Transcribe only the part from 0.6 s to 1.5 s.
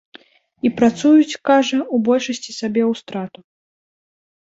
І працуюць,